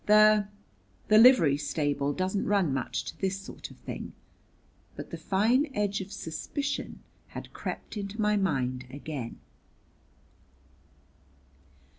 [0.07, 0.47] The
[1.09, 4.13] the livery stable doesn't run much to this sort of thing."
[4.95, 9.37] But the fine edge of suspicion had crept into my mind again.